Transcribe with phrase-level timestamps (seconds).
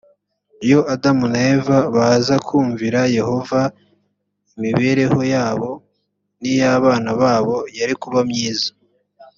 [0.65, 3.59] iyo adamu na eva baza kumvira yehova
[4.55, 5.71] imibereho yabo
[6.39, 8.69] n’ iy abana babo yari kuba myiza